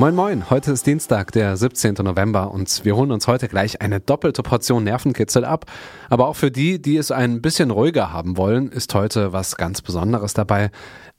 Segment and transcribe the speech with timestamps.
[0.00, 1.96] Moin Moin, heute ist Dienstag, der 17.
[1.96, 5.66] November und wir holen uns heute gleich eine doppelte Portion Nervenkitzel ab.
[6.08, 9.82] Aber auch für die, die es ein bisschen ruhiger haben wollen, ist heute was ganz
[9.82, 10.70] Besonderes dabei.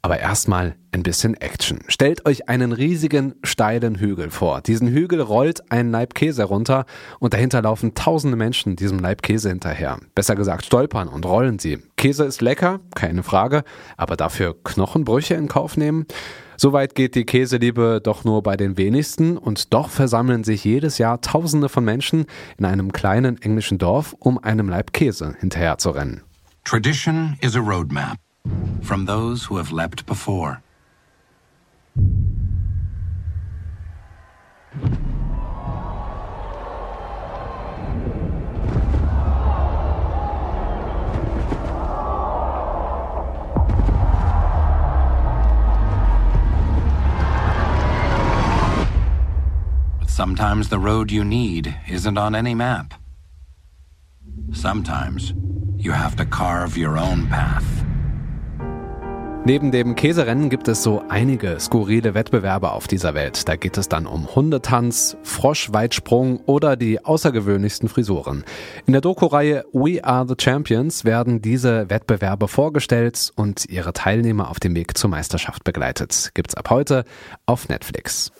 [0.02, 1.82] Aber erstmal ein bisschen Action.
[1.89, 4.61] Stellt euch einen riesigen, steilen Hügel vor.
[4.61, 6.86] Diesen Hügel rollt ein Leib Käse runter
[7.19, 10.00] und dahinter laufen tausende Menschen diesem Leib Käse hinterher.
[10.16, 11.77] Besser gesagt stolpern und rollen sie.
[11.97, 13.63] Käse ist lecker, keine Frage,
[13.96, 16.07] aber dafür Knochenbrüche in Kauf nehmen?
[16.64, 21.19] Soweit geht die Käseliebe doch nur bei den wenigsten und doch versammeln sich jedes Jahr
[21.19, 22.28] Tausende von Menschen
[22.60, 26.21] in einem kleinen englischen Dorf, um einem Leib Käse hinterherzurennen.
[26.64, 28.19] Tradition is a roadmap
[28.83, 30.61] from those who have leapt before.
[50.23, 52.94] Sometimes the road you need isn't on any map.
[54.53, 55.33] Sometimes
[55.80, 57.66] you have to carve your own path.
[59.45, 63.50] Neben dem Käserennen gibt es so einige skurrile Wettbewerbe auf dieser Welt.
[63.50, 68.44] Da geht es dann um Hundetanz, Froschweitsprung oder die außergewöhnlichsten Frisuren.
[68.85, 74.59] In der Doku-Reihe We Are the Champions werden diese Wettbewerbe vorgestellt und ihre Teilnehmer auf
[74.59, 76.30] dem Weg zur Meisterschaft begleitet.
[76.35, 77.06] Gibt's ab heute
[77.47, 78.31] auf Netflix.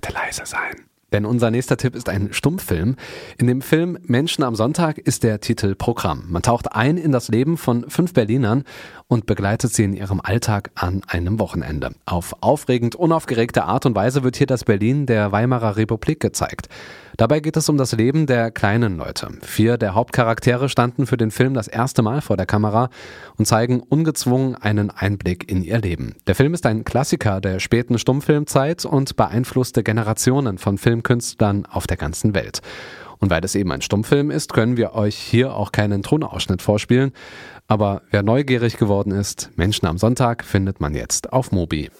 [0.00, 0.76] Bitte leise sein.
[1.12, 2.94] Denn unser nächster Tipp ist ein Stummfilm.
[3.36, 6.26] In dem Film Menschen am Sonntag ist der Titel Programm.
[6.28, 8.62] Man taucht ein in das Leben von fünf Berlinern
[9.08, 11.96] und begleitet sie in ihrem Alltag an einem Wochenende.
[12.06, 16.68] Auf aufregend unaufgeregte Art und Weise wird hier das Berlin der Weimarer Republik gezeigt.
[17.18, 19.28] Dabei geht es um das Leben der kleinen Leute.
[19.42, 22.90] Vier der Hauptcharaktere standen für den Film das erste Mal vor der Kamera
[23.36, 26.14] und zeigen ungezwungen einen Einblick in ihr Leben.
[26.28, 31.96] Der Film ist ein Klassiker der späten Stummfilmzeit und beeinflusste Generationen von Filmkünstlern auf der
[31.96, 32.60] ganzen Welt.
[33.18, 37.10] Und weil es eben ein Stummfilm ist, können wir euch hier auch keinen Tonausschnitt vorspielen.
[37.66, 41.90] Aber wer neugierig geworden ist, Menschen am Sonntag findet man jetzt auf Mobi.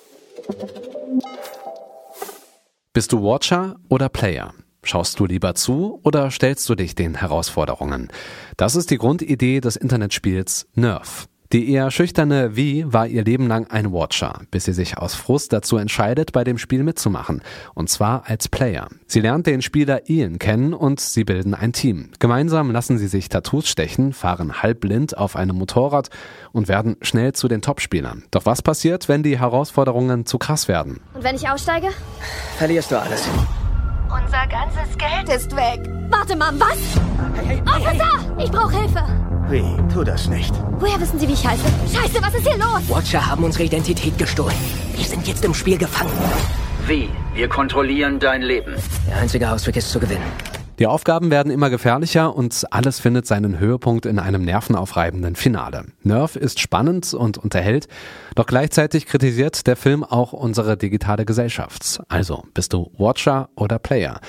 [2.93, 4.55] Bist du Watcher oder Player?
[4.89, 8.09] Schaust du lieber zu oder stellst du dich den Herausforderungen?
[8.57, 11.29] Das ist die Grundidee des Internetspiels Nerf.
[11.53, 15.53] Die eher schüchterne Vi war ihr Leben lang ein Watcher, bis sie sich aus Frust
[15.53, 17.43] dazu entscheidet, bei dem Spiel mitzumachen.
[17.75, 18.89] Und zwar als Player.
[19.07, 22.13] Sie lernt den Spieler Ian kennen und sie bilden ein Team.
[22.19, 26.09] Gemeinsam lassen sie sich Tattoos stechen, fahren halbblind auf einem Motorrad
[26.53, 28.25] und werden schnell zu den Topspielern.
[28.31, 31.01] Doch was passiert, wenn die Herausforderungen zu krass werden?
[31.13, 31.89] Und wenn ich aussteige?
[32.57, 33.29] Verlierst du alles.
[34.11, 35.81] Unser ganzes Geld ist weg.
[36.09, 36.79] Warte mal, was?
[37.35, 38.43] Hey, hey, Officer!
[38.43, 39.05] Ich brauche Hilfe.
[39.51, 39.93] Wie?
[39.93, 40.55] Tu das nicht.
[40.79, 41.65] Woher wissen Sie, wie ich heiße?
[41.93, 42.89] Scheiße, was ist hier los?
[42.89, 44.57] Watcher haben unsere Identität gestohlen.
[44.95, 46.13] Wir sind jetzt im Spiel gefangen.
[46.87, 47.11] Wie?
[47.35, 48.75] Wir kontrollieren dein Leben.
[49.07, 50.25] Der einzige Ausweg ist zu gewinnen.
[50.79, 55.87] Die Aufgaben werden immer gefährlicher und alles findet seinen Höhepunkt in einem nervenaufreibenden Finale.
[56.05, 57.89] Nerf ist spannend und unterhält,
[58.37, 62.01] doch gleichzeitig kritisiert der Film auch unsere digitale Gesellschaft.
[62.09, 64.21] Also, bist du Watcher oder Player?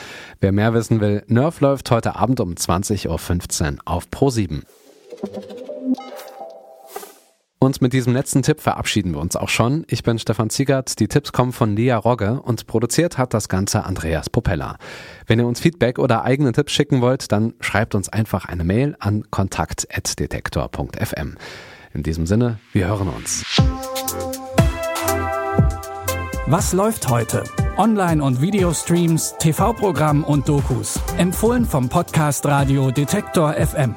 [0.42, 4.64] Wer mehr wissen will, Nerf läuft heute Abend um 20.15 Uhr auf Pro7.
[7.70, 9.86] Und mit diesem letzten Tipp verabschieden wir uns auch schon.
[9.90, 11.00] Ich bin Stefan Ziegert.
[11.00, 14.78] Die Tipps kommen von Lia Rogge und produziert hat das Ganze Andreas Popella.
[15.28, 18.96] Wenn ihr uns Feedback oder eigene Tipps schicken wollt, dann schreibt uns einfach eine Mail
[18.98, 21.36] an kontakt.detektor.fm.
[21.94, 23.46] In diesem Sinne, wir hören uns.
[26.48, 27.44] Was läuft heute?
[27.78, 31.00] Online- und Videostreams, TV-Programm und Dokus.
[31.20, 33.94] Empfohlen vom Podcast Radio Detektor FM.